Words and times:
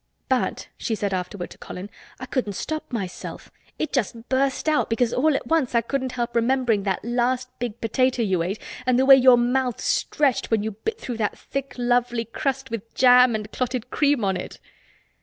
"But," 0.29 0.67
she 0.77 0.95
said 0.95 1.13
afterward 1.13 1.51
to 1.51 1.59
Colin, 1.59 1.87
"I 2.19 2.25
couldn't 2.25 2.53
stop 2.53 2.91
myself. 2.91 3.51
It 3.77 3.93
just 3.93 4.27
burst 4.29 4.67
out 4.67 4.89
because 4.89 5.13
all 5.13 5.35
at 5.35 5.45
once 5.45 5.75
I 5.75 5.81
couldn't 5.81 6.13
help 6.13 6.33
remembering 6.35 6.81
that 6.81 7.05
last 7.05 7.49
big 7.59 7.79
potato 7.79 8.23
you 8.23 8.41
ate 8.41 8.57
and 8.87 8.97
the 8.97 9.05
way 9.05 9.15
your 9.15 9.37
mouth 9.37 9.79
stretched 9.79 10.49
when 10.49 10.63
you 10.63 10.71
bit 10.71 10.99
through 10.99 11.17
that 11.17 11.37
thick 11.37 11.75
lovely 11.77 12.25
crust 12.25 12.71
with 12.71 12.95
jam 12.95 13.35
and 13.35 13.51
clotted 13.51 13.91
cream 13.91 14.25
on 14.25 14.37
it." 14.37 14.59